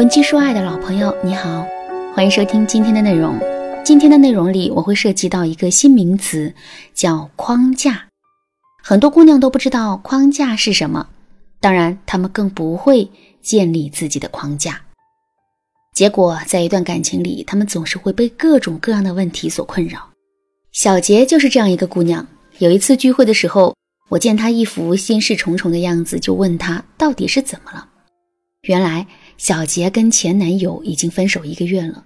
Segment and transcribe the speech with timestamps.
[0.00, 1.62] 文姬说爱的老朋友，你好，
[2.14, 3.38] 欢迎收听今天的内容。
[3.84, 6.54] 今天的内容里，我会涉及到一个新名词，
[6.94, 8.06] 叫框架。
[8.82, 11.06] 很多姑娘都不知道框架是什么，
[11.60, 13.10] 当然，她们更不会
[13.42, 14.80] 建立自己的框架。
[15.92, 20.08] 结果，在一段感情里，她们总是会被各种各样的问题所困扰。
[20.72, 22.26] 小杰就是这样一个姑娘。
[22.56, 23.76] 有一次聚会的时候，
[24.08, 27.86] 我见她一副心事重重的样子，就问她到底是怎么了。
[28.62, 29.06] 原来。
[29.40, 32.04] 小杰跟前男友已经分手一个月了，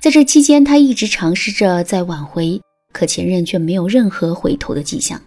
[0.00, 2.60] 在这期间，她一直尝试着在挽回，
[2.92, 5.22] 可前任却没有任何回头的迹象。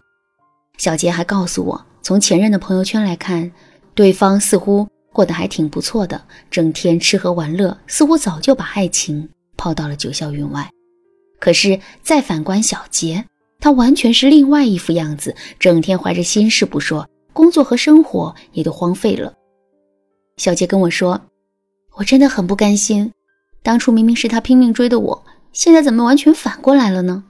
[0.77, 3.49] 小杰还告诉我，从前任的朋友圈来看，
[3.93, 10.69] 对方似乎过得还挺不错的，整天吃喝玩乐，似乎早就把爱情抛到了九霄云外。
[11.39, 13.23] 可是再反观小杰，
[13.61, 19.33] 他完全是另外一副样子，整天怀着心事不说，工作和生活也都荒废了。
[20.35, 21.21] 小杰跟我说。
[21.97, 23.13] 我真的很不甘心，
[23.63, 27.23] 当初明明是他拼命追的我，现在怎么完全反过来了呢？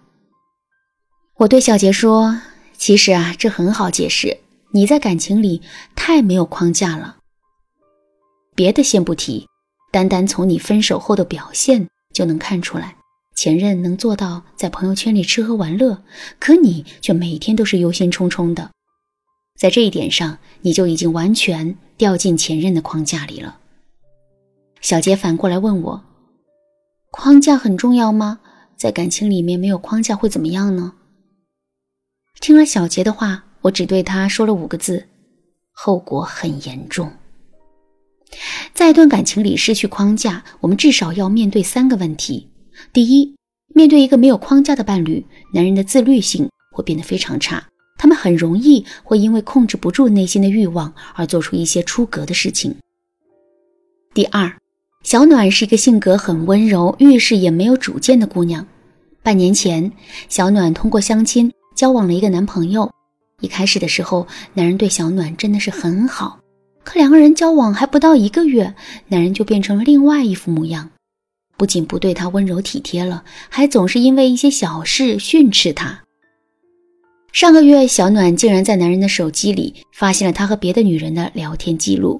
[1.37, 2.41] 我对小杰说
[2.75, 4.37] ：“其实啊，这很好解释，
[4.71, 5.61] 你在感情里
[5.95, 7.17] 太没有框架了。
[8.55, 9.47] 别的先不提，
[9.91, 12.95] 单单从你分手后的表现就能看出来，
[13.35, 16.01] 前任能做到在朋友圈里吃喝玩乐，
[16.39, 18.71] 可你却每天都是忧心忡忡的，
[19.59, 23.59] 在这一点上，你就已经完全掉进前任的框架里了。”
[24.85, 26.03] 小杰反过来问我
[27.09, 28.39] ：“框架很重要吗？
[28.77, 30.93] 在感情里面没有框架会怎么样呢？”
[32.39, 35.03] 听了小杰的话，我只对他说了五个字
[35.73, 37.11] ：“后果很严重。”
[38.75, 42.47] 在一段感情里失去框架，我们至少要面对三个问题：
[42.93, 43.35] 第一，
[43.73, 52.71] 面对一个没有框架的伴侣，男人的自律性会变得非常差，他们很容易会因为控制不住内心的欲望而做出一些出格的事情；
[54.13, 54.55] 第二，
[55.05, 58.65] 小暖是一个性格很温柔、遇事也没有主见的姑娘。
[59.21, 59.91] 半年前，
[60.29, 62.91] 小暖通过相亲交往了一个男朋友。
[63.39, 64.25] 一开始的时候，
[64.55, 66.39] 男人对小暖真的是很好。
[66.83, 68.73] 可两个人交往还不到一个月，
[69.07, 70.89] 男人就变成了另外一副模样，
[71.55, 76.01] 不仅不对她温柔体贴了，还总是因为一些小事训斥她。
[77.31, 82.19] 上个月，小暖竟然在男人的手机里发现了他和别的女人的聊天记录。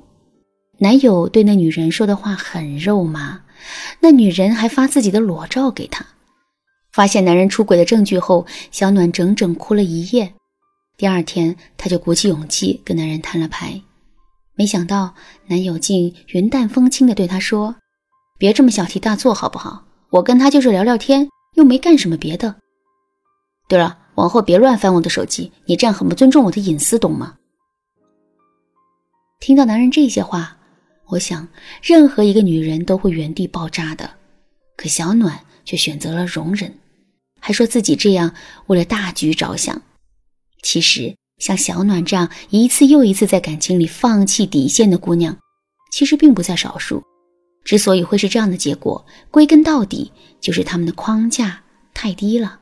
[0.78, 3.41] 男友对那女人说的话很肉麻，
[4.02, 6.06] 那女人还发自己的裸照给他。
[6.91, 10.34] 发现男人出轨的证据后，小暖整整哭了一夜。
[10.97, 13.81] 第二天，她就鼓起勇气跟男人摊了牌。
[14.56, 15.14] 没想到
[15.47, 17.75] 男友竟云淡风轻地对她说
[18.40, 19.84] ：“别这么小题大做好不好？
[20.09, 22.56] 我跟他就是聊聊天，又没干什么别的。
[23.68, 27.35] 对了，往后别乱翻我的手机，你这样很不尊重我的隐私，懂吗？”
[29.41, 30.58] 听到男人这些话。
[31.08, 31.48] 我想，
[31.84, 34.10] 任何一个女人都会原地爆炸的，
[34.76, 36.74] 可小暖却选择了容忍，
[37.40, 38.34] 还说自己这样
[38.68, 39.82] 为了大局着想。
[40.64, 45.38] 其实，像小暖这样一次又一次在感情里放弃底线的姑娘，
[45.92, 47.04] 其实并不在少数。
[47.64, 50.12] 之所以会是这样的结果，归根到底
[50.42, 51.62] 就是他们的框架
[51.94, 52.60] 太低了。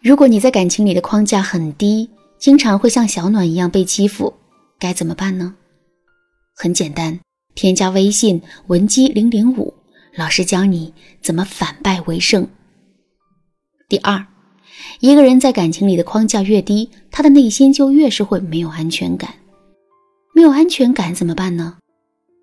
[0.00, 4.34] 如果你在感情里的框架很低，经常会像小暖一样被欺负，
[4.78, 5.54] 该怎么办呢？
[6.58, 7.20] 很简单，
[7.54, 9.74] 添加微信文姬零零五，
[10.14, 12.48] 老师教你怎么反败为胜。
[13.90, 14.26] 第二，
[15.00, 19.34] 一个人在感情里的框架越低，他的内心就越是会没有安全感。
[20.34, 21.76] 没有安全感怎么办呢？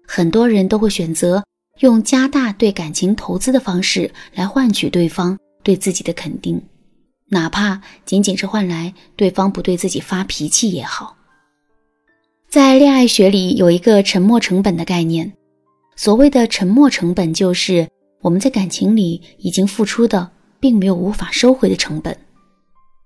[0.07, 1.44] 很多人都会选择
[1.80, 6.62] 用加大对感情投资的方式来换取对方对自己的肯定，
[7.30, 11.18] 哪怕仅仅是换来对方不对自己发脾气也好。
[12.53, 15.34] 在恋爱学里有一个沉没成本的概念，
[15.96, 17.90] 所谓的沉没成本就是
[18.22, 22.16] 我们在感情里已经付出的，并没有无法收回的成本。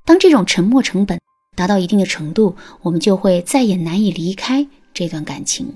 [0.04, 1.18] 当这种沉没成本
[1.56, 5.76] 达到一定的程度，我们就会再也难以离开这段感情。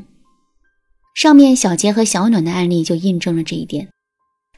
[1.16, 3.88] 上面小杰和小暖的案例就印证了这一点。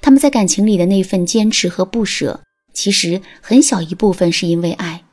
[0.01, 2.41] 他们在感情里的那份坚持和不舍，
[2.73, 5.03] 其实很小一部分是因为爱，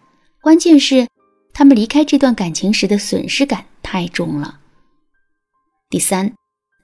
[0.41, 1.07] 关键是
[1.53, 3.67] 他们离开这段感情时的损失感。
[3.83, 4.61] 太重了。
[5.89, 6.35] 第三，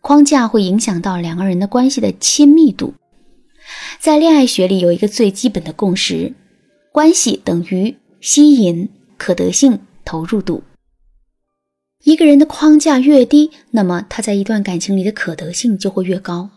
[0.01, 2.95] 框架会影响到两个人的关系的亲密度。
[4.01, 6.35] 在恋爱学里有一个最基本的共识：
[6.91, 10.65] 关系等于吸引、可得性、投入度。
[12.03, 16.51] 一个人的框架越低，那么他在一段感情里的可得性就会越高。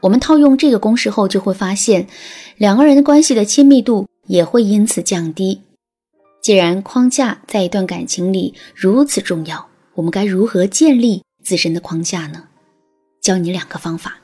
[0.00, 2.06] 我们套用这个公式后，就会发现
[2.56, 5.60] 两个人的关系的亲密度也会因此降低。
[6.42, 12.44] 既然框架在一段感情里如此重要，我们该如何建立自身的框架呢？
[13.20, 14.16] 教你两个方法。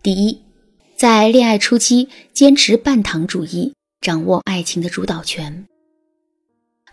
[0.00, 0.40] 第一，
[0.96, 5.66] 在恋爱初期坚持半糖主义，掌握爱情的主导权。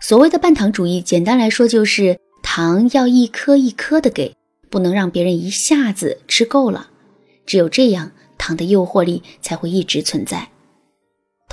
[0.00, 4.34] 所谓的半糖主义，简单来说就是糖要一颗一颗的给，
[4.68, 6.90] 不能让别人一下子吃够了。
[7.46, 10.50] 只有这样，糖的诱惑力才会一直存在。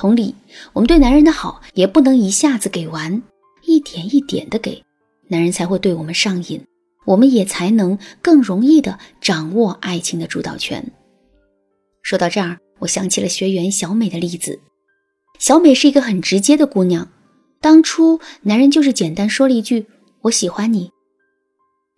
[0.02, 0.34] 同理，
[0.74, 3.22] 我们对男人的好也不能一下子给完，
[3.62, 4.84] 一点一点的给，
[5.28, 6.66] 男人才会对我们上瘾，
[7.06, 10.92] 我们也才能更容易的掌握爱情的主导权。
[12.02, 14.60] 说到这儿，我想起了学员小美的例子。
[15.38, 17.08] 小美是一个很直接的姑娘，
[17.62, 19.86] 当初男人就是简单说了一句
[20.22, 20.90] “我喜欢你”，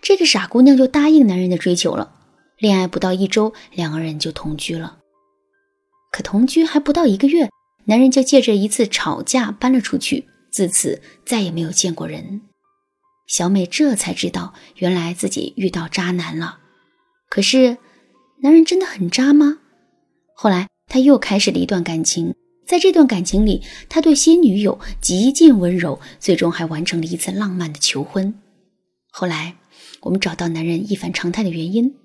[0.03, 2.13] 这个傻姑娘就答应男人的追求了。
[2.57, 4.97] 恋爱不到一周，两个人就同居了。
[6.11, 7.49] 可同居还不到一个月，
[7.85, 12.41] 男人就借着一次吵架搬了出去，自此再也没有见过人。
[13.27, 16.59] 小美这才知道，原来自己遇到渣男了。
[17.29, 17.77] 可是，
[18.41, 19.59] 男人真的很渣吗？
[20.35, 22.35] 后来，他又开始了一段感情。
[22.65, 28.33] 在这段感情里，他对新女友极尽温柔，最终还完成了一次浪漫的求婚。
[29.11, 29.55] 后来，
[30.01, 31.95] 我们找到男人一反常态的原因，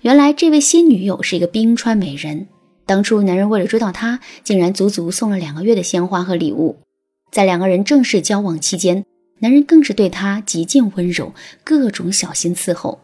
[0.00, 2.48] 原来这位新女友是一个冰川美人。
[2.86, 6.78] 当初男人为了追到她，竟然足足送了两个月的鲜花和礼物。
[7.30, 9.04] 在两个人正式交往期间，
[9.38, 11.32] 男人更是对她极尽温柔，
[11.64, 13.00] 各种小心伺候。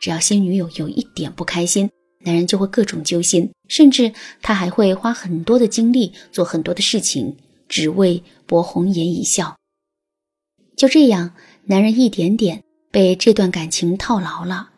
[0.00, 1.90] 只要新女友有一点不开心，
[2.24, 7.36] 男人就会各种揪心，甚至他还会花很多的精力做很多的事情，
[7.68, 9.56] 只为博红颜一笑。
[10.76, 11.34] 就这样，
[11.66, 14.70] 男人一点点被这段感情套牢了，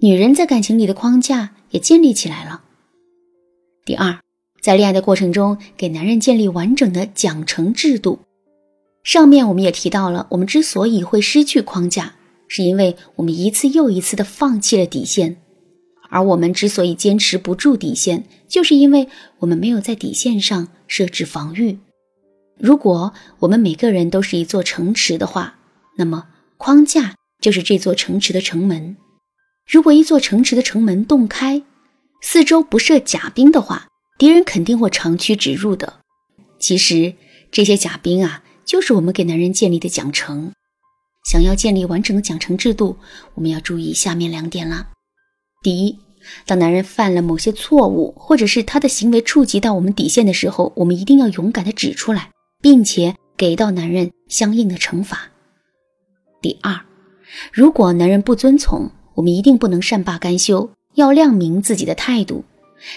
[0.00, 2.62] 女人在感情里的框架也建立起来了。
[3.88, 4.18] 第二，
[4.60, 8.18] 在恋爱的过程中，给男人建立完整的奖惩制度。
[9.02, 12.16] 上面我们也提到了，我们之所以会失去框架，
[12.48, 15.38] 是因为我们一次又一次的放弃了底线。
[16.10, 19.08] 而我们之所以坚持不住底线，就是因为
[19.38, 21.78] 我们没有在底线上设置防御。
[22.58, 25.54] 如果我们每个人都是一座城池的话，
[25.96, 26.26] 那么
[26.58, 28.98] 框架就是这座城池的城门。
[29.66, 31.62] 如果一座城池的城门洞开，
[32.20, 33.88] 四周不设甲兵的话，
[34.18, 36.00] 敌人肯定会长驱直入的。
[36.58, 37.14] 其实
[37.50, 40.50] 这些甲兵啊，就是我们给男人建立的奖惩。
[41.24, 42.96] 想要建立完整的奖惩制度，
[43.34, 44.88] 我们要注意下面两点了。
[45.62, 45.98] 第一，
[46.46, 52.30] 当男人犯了某些错误，或者是他的行为触及到我们底线的时候，我们一定要勇敢的指出来，
[52.60, 55.30] 并且给到男人相应的惩罚。
[56.40, 56.80] 第二，
[57.52, 62.44] 如果男人不遵从，我们一定不能善罢甘休，要亮明自己的态度。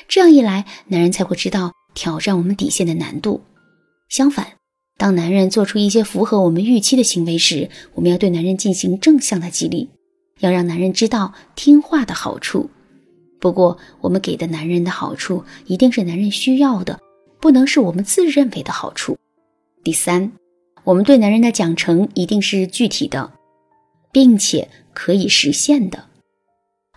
[0.08, 3.42] 这样一来，男人才会知道挑战我们底线的难度。
[4.10, 4.54] 相反，
[4.98, 9.92] 当男人做出一些符合我们预期的行为时，我们要对男人进行正向的激励。
[10.40, 12.72] 要让男人知道听话的好处，
[13.40, 17.00] 不过我们给的男人的好处一定是男人需要的，
[17.40, 19.16] 不能是我们自认为的好处。
[19.84, 20.32] 第三，
[20.84, 23.32] 我们对男人的奖惩一定是具体的，
[24.12, 26.06] 并且可以实现的。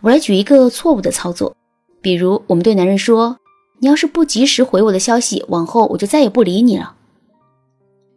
[0.04, 1.56] 我来举一个错误的操作，
[2.02, 3.38] 比如我们对男人说
[3.80, 6.94] ：“你要是不及时回我的消息，往后我就再也不理你了。”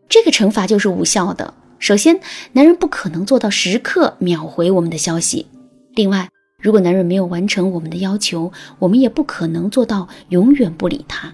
[0.10, 1.54] 这个惩罚就是无效的。
[1.80, 2.20] 首先，
[2.52, 5.48] 男人不可能做到时刻秒回我们的消息。
[5.96, 6.28] 另外，
[6.62, 11.34] 如果男人没有完成我们的要求，我们也不可能做到永远不理他。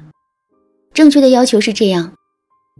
[0.93, 2.13] 正确的要求是这样：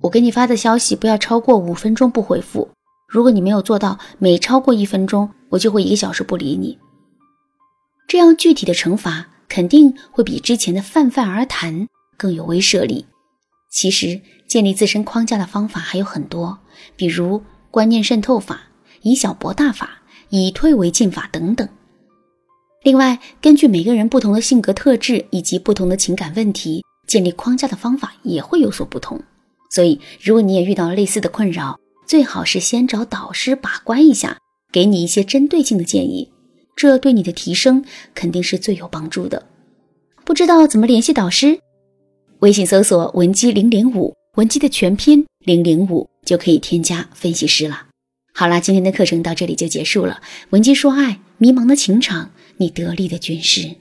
[0.03, 2.69] 我给你发的消息不要超过五分钟不回复。
[3.09, 6.77] 如果你没有做到每超过一分钟，我就会一个小时不理你。
[8.07, 13.05] 这样具体的惩罚肯定会比之前的泛泛而谈更有威慑力。
[13.71, 16.59] 其实，建立自身框架的方法还有很多，
[16.95, 17.43] 比如。
[17.71, 18.65] 观念渗透法、
[19.01, 21.67] 以小博大法、以退为进法等等。
[22.83, 29.19] 另外，根据每个人不同的性格特质以及不同的情感问题，建立框架的方法也会有所不同。
[29.71, 34.37] 所以，如果你也遇到类似的困扰，最好是先找导师把关一下，
[34.71, 36.29] 给你一些针对性的建议，
[36.75, 39.47] 这对你的提升肯定是最有帮助的。
[40.25, 41.59] 不知道怎么联系导师？
[42.39, 46.09] 微信搜索文姬零零五，文姬的全拼零零五。
[46.25, 47.87] 就可以添加分析师了。
[48.33, 50.21] 好啦，今天的课程到这里就结束了。
[50.51, 53.75] 文姬说爱，迷茫的情场，你得力的军师。